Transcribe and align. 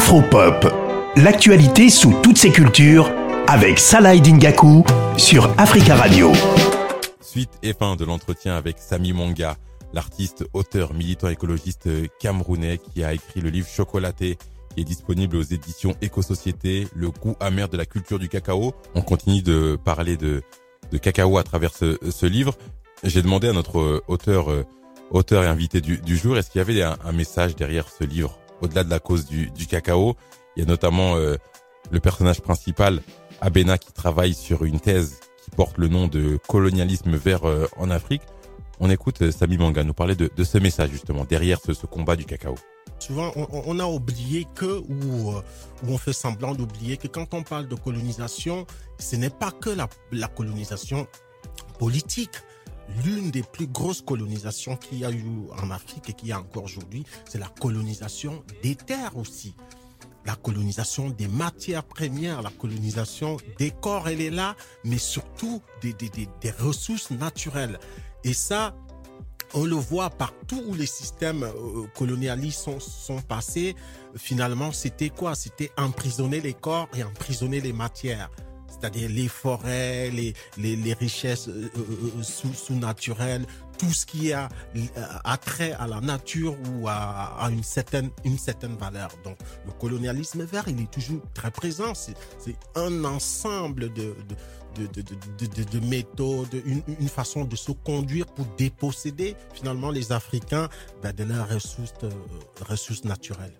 Afropop, 0.00 0.66
l'actualité 1.16 1.90
sous 1.90 2.14
toutes 2.22 2.38
ses 2.38 2.50
cultures 2.50 3.12
avec 3.46 3.78
Salah 3.78 4.16
Dingaku 4.16 4.82
sur 5.18 5.52
Africa 5.60 5.94
Radio. 5.94 6.32
Suite 7.20 7.50
et 7.62 7.74
fin 7.74 7.96
de 7.96 8.06
l'entretien 8.06 8.56
avec 8.56 8.78
Sami 8.78 9.12
Monga, 9.12 9.56
l'artiste, 9.92 10.46
auteur, 10.54 10.94
militant 10.94 11.28
écologiste 11.28 11.90
camerounais 12.18 12.78
qui 12.78 13.04
a 13.04 13.12
écrit 13.12 13.42
le 13.42 13.50
livre 13.50 13.68
Chocolaté 13.68 14.38
qui 14.74 14.80
est 14.80 14.84
disponible 14.84 15.36
aux 15.36 15.42
éditions 15.42 15.94
Éco-Société, 16.00 16.88
le 16.96 17.10
goût 17.10 17.36
amer 17.38 17.68
de 17.68 17.76
la 17.76 17.84
culture 17.84 18.18
du 18.18 18.30
cacao. 18.30 18.72
On 18.94 19.02
continue 19.02 19.42
de 19.42 19.76
parler 19.84 20.16
de, 20.16 20.42
cacao 21.02 21.36
à 21.36 21.42
travers 21.42 21.72
ce, 21.74 22.26
livre. 22.26 22.54
J'ai 23.04 23.20
demandé 23.20 23.48
à 23.48 23.52
notre 23.52 24.02
auteur, 24.08 24.46
auteur 25.10 25.44
et 25.44 25.46
invité 25.46 25.82
du, 25.82 26.16
jour, 26.16 26.38
est-ce 26.38 26.50
qu'il 26.50 26.58
y 26.58 26.62
avait 26.62 26.82
un, 26.82 27.12
message 27.12 27.54
derrière 27.54 27.88
ce 27.90 28.04
livre, 28.04 28.38
au-delà 28.60 28.84
de 28.84 28.90
la 28.90 28.98
cause 28.98 29.26
du, 29.26 29.50
cacao 29.68 30.16
Il 30.56 30.60
y 30.60 30.62
a 30.62 30.68
notamment 30.68 31.16
euh, 31.16 31.36
le 31.90 32.00
personnage 32.00 32.40
principal, 32.40 33.00
Abena, 33.40 33.78
qui 33.78 33.92
travaille 33.92 34.34
sur 34.34 34.64
une 34.64 34.80
thèse 34.80 35.20
qui 35.44 35.50
porte 35.50 35.78
le 35.78 35.88
nom 35.88 36.06
de 36.06 36.38
colonialisme 36.48 37.16
vert 37.16 37.44
euh, 37.44 37.66
en 37.76 37.90
Afrique. 37.90 38.22
On 38.78 38.90
écoute 38.90 39.22
euh, 39.22 39.30
Sami 39.30 39.58
Manga 39.58 39.84
nous 39.84 39.94
parler 39.94 40.14
de, 40.14 40.44
ce 40.44 40.58
message 40.58 40.90
justement 40.90 41.24
derrière 41.24 41.58
ce, 41.60 41.86
combat 41.86 42.16
du 42.16 42.24
cacao. 42.24 42.54
Souvent, 42.98 43.32
on, 43.34 43.78
a 43.78 43.86
oublié 43.86 44.46
que, 44.54 44.82
ou, 44.90 45.32
on 45.88 45.96
fait 45.96 46.12
semblant 46.12 46.54
d'oublier 46.54 46.98
que 46.98 47.08
quand 47.08 47.32
on 47.32 47.42
parle 47.42 47.66
de 47.66 47.74
colonisation, 47.74 48.66
ce 48.98 49.16
n'est 49.16 49.30
pas 49.30 49.52
que 49.52 49.70
la 50.12 50.28
colonisation 50.28 51.06
politique. 51.78 52.42
L'une 53.04 53.30
des 53.30 53.42
plus 53.42 53.66
grosses 53.66 54.02
colonisations 54.02 54.76
qu'il 54.76 54.98
y 54.98 55.04
a 55.04 55.10
eu 55.10 55.24
en 55.62 55.70
Afrique 55.70 56.10
et 56.10 56.12
qu'il 56.12 56.28
y 56.28 56.32
a 56.32 56.40
encore 56.40 56.64
aujourd'hui, 56.64 57.04
c'est 57.28 57.38
la 57.38 57.48
colonisation 57.48 58.42
des 58.62 58.74
terres 58.74 59.16
aussi. 59.16 59.54
La 60.26 60.34
colonisation 60.36 61.08
des 61.08 61.28
matières 61.28 61.84
premières, 61.84 62.42
la 62.42 62.50
colonisation 62.50 63.38
des 63.58 63.70
corps, 63.70 64.08
elle 64.08 64.20
est 64.20 64.30
là, 64.30 64.54
mais 64.84 64.98
surtout 64.98 65.62
des, 65.80 65.94
des, 65.94 66.10
des, 66.10 66.50
ressources 66.50 67.10
naturelles. 67.10 67.78
Et 68.22 68.34
ça, 68.34 68.74
on 69.54 69.64
le 69.64 69.76
voit 69.76 70.10
partout 70.10 70.62
où 70.66 70.74
les 70.74 70.86
systèmes 70.86 71.44
euh, 71.44 71.86
colonialistes 71.96 72.68
sont 72.80 73.22
passés. 73.22 73.74
Finalement, 74.14 74.72
c'était 74.72 75.08
quoi? 75.08 75.34
C'était 75.34 75.70
emprisonner 75.78 76.40
les 76.40 76.54
corps 76.54 76.88
et 76.94 77.02
emprisonner 77.02 77.60
les 77.60 77.72
matières. 77.72 78.30
C'est-à-dire 78.80 79.10
les 79.10 79.28
forêts, 79.28 80.10
les, 80.10 80.34
les, 80.56 80.92
richesses 80.94 81.48
euh, 81.48 81.70
euh, 81.76 82.22
sous, 82.22 82.54
sous 82.54 82.74
naturelles, 82.74 83.44
tout 83.78 83.92
ce 83.92 84.06
qui 84.06 84.32
a 84.32 84.48
attrait 85.24 85.72
à 85.72 85.86
la 85.86 86.00
nature 86.00 86.56
ou 86.74 86.88
à, 86.88 87.48
une 87.50 87.62
certaine 87.62 88.10
une 88.24 88.38
certaine 88.38 88.76
valeur. 88.76 89.10
Donc 89.24 89.36
le 89.66 89.72
colonialisme 89.72 90.44
vert, 90.44 90.64
il 90.66 90.80
est 90.80 90.90
toujours 90.90 91.22
très 91.34 91.50
présent. 91.50 91.92
C'est 91.94 92.16
un 92.74 93.04
ensemble 93.04 93.92
de, 93.92 94.14
de 94.28 94.36
de, 94.76 94.86
de, 94.86 95.02
de, 95.02 95.64
de, 95.64 95.86
méthodes, 95.86 96.62
une, 96.64 96.82
une, 97.00 97.08
façon 97.08 97.44
de 97.44 97.56
se 97.56 97.72
conduire 97.72 98.24
pour 98.26 98.46
déposséder 98.56 99.34
finalement 99.52 99.90
les 99.90 100.12
Africains 100.12 100.68
ben, 101.02 101.12
de 101.12 101.24
leurs 101.24 101.48
ressources, 101.48 101.92
euh, 102.04 102.10
ressources 102.68 103.02
naturelles. 103.02 103.52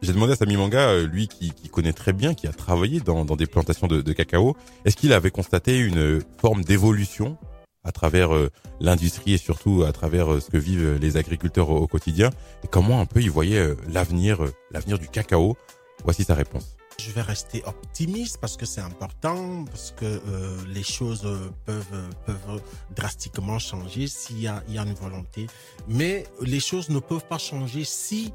J'ai 0.00 0.12
demandé 0.12 0.32
à 0.32 0.36
Sami 0.36 0.56
Manga, 0.56 0.96
lui 1.02 1.26
qui, 1.26 1.50
qui, 1.50 1.68
connaît 1.68 1.92
très 1.92 2.12
bien, 2.12 2.32
qui 2.32 2.46
a 2.46 2.52
travaillé 2.52 3.00
dans, 3.00 3.24
dans 3.24 3.34
des 3.34 3.46
plantations 3.46 3.88
de, 3.88 4.00
de 4.00 4.12
cacao, 4.12 4.56
est-ce 4.84 4.96
qu'il 4.96 5.12
avait 5.12 5.32
constaté 5.32 5.76
une 5.78 6.20
forme 6.40 6.62
d'évolution 6.62 7.36
à 7.82 7.90
travers 7.90 8.32
euh, 8.32 8.48
l'industrie 8.80 9.32
et 9.32 9.38
surtout 9.38 9.82
à 9.82 9.92
travers 9.92 10.32
euh, 10.32 10.40
ce 10.40 10.50
que 10.50 10.56
vivent 10.56 10.98
les 11.00 11.16
agriculteurs 11.16 11.70
au, 11.70 11.88
quotidien? 11.88 12.30
Et 12.62 12.68
comment 12.68 13.00
un 13.00 13.06
peu 13.06 13.20
il 13.20 13.30
voyait 13.30 13.74
l'avenir, 13.88 14.38
l'avenir 14.70 15.00
du 15.00 15.08
cacao? 15.08 15.56
Voici 16.04 16.22
sa 16.22 16.34
réponse. 16.34 16.76
Je 17.00 17.10
vais 17.10 17.22
rester 17.22 17.64
optimiste 17.66 18.38
parce 18.40 18.56
que 18.56 18.66
c'est 18.66 18.80
important, 18.80 19.64
parce 19.64 19.92
que 19.96 20.04
euh, 20.04 20.56
les 20.68 20.84
choses 20.84 21.26
peuvent, 21.64 22.08
peuvent 22.24 22.62
drastiquement 22.94 23.58
changer 23.58 24.06
s'il 24.06 24.38
y 24.38 24.42
y 24.42 24.78
a 24.78 24.82
une 24.84 24.94
volonté. 24.94 25.48
Mais 25.88 26.24
les 26.40 26.60
choses 26.60 26.88
ne 26.88 27.00
peuvent 27.00 27.26
pas 27.26 27.38
changer 27.38 27.82
si 27.82 28.32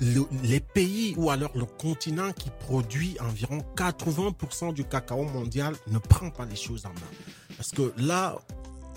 le, 0.00 0.26
les 0.42 0.60
pays 0.60 1.14
ou 1.16 1.30
alors 1.30 1.50
le 1.54 1.64
continent 1.64 2.32
qui 2.32 2.50
produit 2.50 3.16
environ 3.20 3.58
80% 3.76 4.74
du 4.74 4.84
cacao 4.84 5.22
mondial 5.24 5.74
ne 5.88 5.98
prend 5.98 6.30
pas 6.30 6.44
les 6.44 6.56
choses 6.56 6.86
en 6.86 6.90
main. 6.90 7.56
Parce 7.56 7.70
que 7.70 7.92
là, 7.98 8.36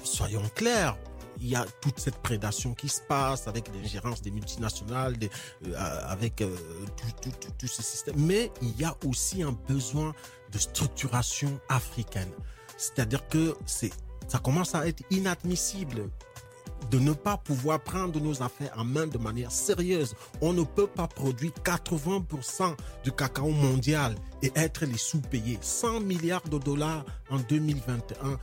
soyons 0.04 0.44
clairs, 0.56 0.98
il 1.40 1.50
y 1.50 1.56
a 1.56 1.66
toute 1.82 2.00
cette 2.00 2.18
prédation 2.18 2.74
qui 2.74 2.90
se 2.90 3.02
passe 3.02 3.48
avec 3.48 3.70
l'ingérence 3.74 4.22
des 4.22 4.32
multinationales, 4.32 5.18
des, 5.18 5.30
euh, 5.68 6.02
avec 6.08 6.42
euh, 6.42 6.56
tout, 7.22 7.32
tout, 7.58 7.68
ce 7.68 7.84
système. 7.84 8.16
Mais 8.18 8.52
il 8.62 8.80
y 8.80 8.84
a 8.84 8.96
aussi 9.06 9.44
un 9.44 9.52
besoin 9.68 10.14
de 10.52 10.58
structuration 10.58 11.60
africaine. 11.70 12.32
C'est-à-dire 12.78 13.28
que 13.28 13.56
c'est, 13.66 13.92
ça 14.28 14.40
commence 14.40 14.76
à 14.76 14.88
être 14.88 15.04
inadmissible 15.12 16.10
de 16.92 17.00
ne 17.00 17.14
pas 17.14 17.38
pouvoir 17.38 17.80
prendre 17.80 18.20
nos 18.20 18.42
affaires 18.42 18.74
en 18.78 18.86
main 18.86 19.08
de 19.08 19.18
manière 19.18 19.52
sérieuse. 19.52 20.16
On 20.42 20.54
ne 20.54 20.64
peut 20.64 20.88
pas 20.88 21.08
produire 21.08 21.52
80% 21.64 22.76
du 23.04 23.12
cacao 23.12 23.50
mondial 23.50 24.16
et 24.42 24.52
être 24.56 24.86
les 24.86 24.98
sous-payés. 24.98 25.60
100 25.62 26.02
milliards 26.02 26.48
de 26.48 26.58
dollars 26.58 27.06
en 27.30 27.38
2021 27.40 28.38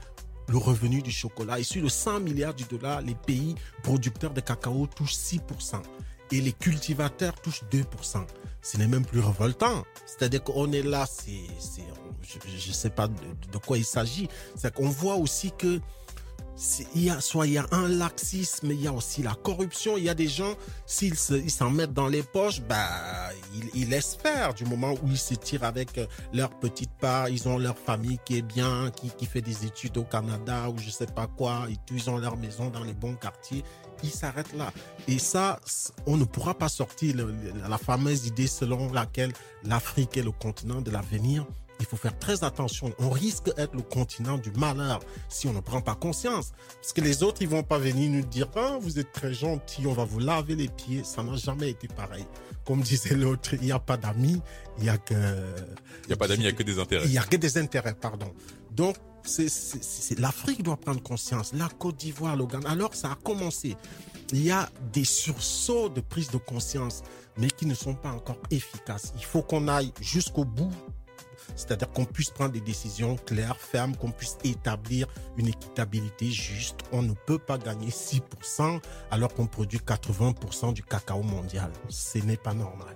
le 0.48 0.58
revenu 0.58 1.00
du 1.02 1.10
chocolat. 1.10 1.58
Et 1.58 1.62
sur 1.62 1.82
le 1.82 1.88
100 1.88 2.20
milliards 2.20 2.54
de 2.54 2.64
dollars, 2.64 3.00
les 3.00 3.14
pays 3.14 3.54
producteurs 3.82 4.32
de 4.32 4.40
cacao 4.40 4.86
touchent 4.86 5.16
6% 5.16 5.80
et 6.32 6.40
les 6.40 6.52
cultivateurs 6.52 7.34
touchent 7.40 7.64
2%. 7.72 8.26
Ce 8.62 8.76
n'est 8.76 8.88
même 8.88 9.04
plus 9.04 9.20
révoltant. 9.20 9.84
C'est-à-dire 10.06 10.42
qu'on 10.42 10.72
est 10.72 10.82
là, 10.82 11.06
c'est, 11.06 11.46
je 12.22 12.68
ne 12.68 12.72
sais 12.72 12.90
pas 12.90 13.08
de, 13.08 13.14
de 13.52 13.58
quoi 13.58 13.78
il 13.78 13.84
s'agit. 13.84 14.28
C'est 14.56 14.74
qu'on 14.74 14.88
voit 14.88 15.16
aussi 15.16 15.52
que 15.56 15.80
il 16.94 17.04
y 17.04 17.10
a, 17.10 17.20
soit 17.20 17.46
il 17.46 17.54
y 17.54 17.58
a 17.58 17.66
un 17.72 17.88
laxisme, 17.88 18.70
il 18.70 18.80
y 18.80 18.86
a 18.86 18.92
aussi 18.92 19.22
la 19.22 19.34
corruption. 19.34 19.96
Il 19.96 20.04
y 20.04 20.08
a 20.08 20.14
des 20.14 20.28
gens, 20.28 20.54
s'ils 20.86 21.16
s'en 21.16 21.70
mettent 21.70 21.92
dans 21.92 22.06
les 22.06 22.22
poches, 22.22 22.60
bah, 22.60 22.88
ils, 23.54 23.82
ils, 23.82 23.88
laissent 23.88 24.16
faire 24.16 24.54
du 24.54 24.64
moment 24.64 24.92
où 24.92 25.08
ils 25.08 25.18
se 25.18 25.34
tirent 25.34 25.64
avec 25.64 25.98
euh, 25.98 26.06
leur 26.32 26.50
petite 26.50 26.92
part. 26.92 27.28
Ils 27.28 27.48
ont 27.48 27.58
leur 27.58 27.76
famille 27.76 28.18
qui 28.24 28.38
est 28.38 28.42
bien, 28.42 28.90
qui, 28.94 29.10
qui 29.10 29.26
fait 29.26 29.40
des 29.40 29.66
études 29.66 29.96
au 29.98 30.04
Canada 30.04 30.68
ou 30.70 30.78
je 30.78 30.90
sais 30.90 31.06
pas 31.06 31.26
quoi. 31.26 31.66
Ils 31.90 32.10
ont 32.10 32.18
leur 32.18 32.36
maison 32.36 32.70
dans 32.70 32.84
les 32.84 32.94
bons 32.94 33.14
quartiers. 33.14 33.64
Ils 34.02 34.10
s'arrêtent 34.10 34.54
là. 34.54 34.72
Et 35.08 35.18
ça, 35.18 35.60
on 36.06 36.16
ne 36.16 36.24
pourra 36.24 36.54
pas 36.54 36.68
sortir 36.68 37.16
la 37.68 37.78
fameuse 37.78 38.26
idée 38.26 38.46
selon 38.46 38.92
laquelle 38.92 39.32
l'Afrique 39.64 40.16
est 40.16 40.22
le 40.22 40.32
continent 40.32 40.80
de 40.82 40.90
l'avenir 40.90 41.46
il 41.80 41.86
faut 41.86 41.96
faire 41.96 42.18
très 42.18 42.44
attention. 42.44 42.92
On 42.98 43.10
risque 43.10 43.54
d'être 43.56 43.74
le 43.74 43.82
continent 43.82 44.38
du 44.38 44.50
malheur 44.52 45.00
si 45.28 45.46
on 45.48 45.52
ne 45.52 45.60
prend 45.60 45.80
pas 45.80 45.94
conscience. 45.94 46.52
Parce 46.80 46.92
que 46.92 47.00
les 47.00 47.22
autres, 47.22 47.42
ils 47.42 47.48
vont 47.48 47.62
pas 47.62 47.78
venir 47.78 48.10
nous 48.10 48.24
dire, 48.24 48.48
ah, 48.56 48.78
vous 48.80 48.98
êtes 48.98 49.12
très 49.12 49.34
gentil, 49.34 49.86
on 49.86 49.92
va 49.92 50.04
vous 50.04 50.20
laver 50.20 50.54
les 50.54 50.68
pieds. 50.68 51.02
Ça 51.04 51.22
n'a 51.22 51.36
jamais 51.36 51.70
été 51.70 51.88
pareil. 51.88 52.24
Comme 52.64 52.80
disait 52.80 53.14
l'autre, 53.14 53.54
il 53.54 53.62
n'y 53.62 53.72
a 53.72 53.78
pas 53.78 53.96
d'amis, 53.96 54.40
il 54.78 54.84
y 54.84 54.88
a 54.88 54.98
que... 54.98 55.14
Il 55.14 56.08
n'y 56.08 56.12
a 56.12 56.16
pas 56.16 56.28
d'amis, 56.28 56.42
il 56.42 56.46
n'y 56.46 56.52
a 56.52 56.52
que 56.52 56.62
des 56.62 56.78
intérêts. 56.78 57.04
Il 57.04 57.10
n'y 57.10 57.18
a 57.18 57.24
que 57.24 57.36
des 57.36 57.58
intérêts, 57.58 57.94
pardon. 57.94 58.32
Donc, 58.70 58.96
c'est 59.24 60.18
l'Afrique 60.18 60.62
doit 60.62 60.76
prendre 60.76 61.02
conscience. 61.02 61.52
La 61.54 61.68
Côte 61.68 61.96
d'Ivoire, 61.96 62.36
le 62.36 62.46
Ghana. 62.46 62.70
Alors, 62.70 62.94
ça 62.94 63.12
a 63.12 63.14
commencé. 63.14 63.76
Il 64.32 64.42
y 64.42 64.50
a 64.50 64.68
des 64.92 65.04
sursauts 65.04 65.88
de 65.88 66.00
prise 66.00 66.30
de 66.30 66.38
conscience, 66.38 67.02
mais 67.36 67.48
qui 67.48 67.66
ne 67.66 67.74
sont 67.74 67.94
pas 67.94 68.10
encore 68.10 68.38
efficaces. 68.50 69.12
Il 69.16 69.24
faut 69.24 69.42
qu'on 69.42 69.68
aille 69.68 69.92
jusqu'au 70.00 70.44
bout 70.44 70.72
c'est-à-dire 71.56 71.90
qu'on 71.90 72.04
puisse 72.04 72.30
prendre 72.30 72.52
des 72.52 72.60
décisions 72.60 73.16
claires, 73.16 73.56
fermes, 73.56 73.96
qu'on 73.96 74.10
puisse 74.10 74.36
établir 74.44 75.06
une 75.36 75.48
équitabilité 75.48 76.26
juste. 76.30 76.80
On 76.92 77.02
ne 77.02 77.12
peut 77.12 77.38
pas 77.38 77.58
gagner 77.58 77.88
6% 77.88 78.80
alors 79.10 79.32
qu'on 79.34 79.46
produit 79.46 79.78
80% 79.78 80.72
du 80.72 80.82
cacao 80.82 81.22
mondial. 81.22 81.70
Ce 81.88 82.18
n'est 82.18 82.36
pas 82.36 82.54
normal. 82.54 82.94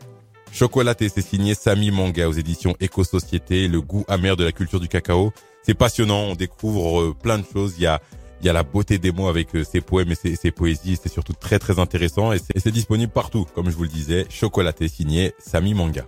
Chocolaté, 0.52 1.08
c'est 1.08 1.22
signé 1.22 1.54
Sami 1.54 1.90
Manga 1.90 2.28
aux 2.28 2.32
éditions 2.32 2.74
Éco-Société, 2.80 3.68
le 3.68 3.80
goût 3.80 4.04
amer 4.08 4.36
de 4.36 4.44
la 4.44 4.52
culture 4.52 4.80
du 4.80 4.88
cacao. 4.88 5.32
C'est 5.62 5.74
passionnant, 5.74 6.20
on 6.20 6.34
découvre 6.34 7.00
euh, 7.00 7.14
plein 7.14 7.38
de 7.38 7.44
choses. 7.44 7.74
Il 7.76 7.82
y 7.82 7.86
a, 7.86 8.00
il 8.40 8.46
y 8.46 8.48
a 8.48 8.52
la 8.52 8.62
beauté 8.62 8.98
des 8.98 9.12
mots 9.12 9.28
avec 9.28 9.54
euh, 9.54 9.64
ses 9.64 9.80
poèmes 9.80 10.12
et 10.12 10.36
ses, 10.36 10.50
poésies. 10.50 10.98
C'est 11.00 11.12
surtout 11.12 11.34
très 11.34 11.58
très 11.58 11.78
intéressant 11.78 12.32
et 12.32 12.38
c'est 12.38 12.72
disponible 12.72 13.12
partout, 13.12 13.46
comme 13.54 13.70
je 13.70 13.76
vous 13.76 13.82
le 13.82 13.88
disais. 13.88 14.26
Chocolaté 14.30 14.88
signé 14.88 15.34
Sami 15.38 15.74
Manga. 15.74 16.06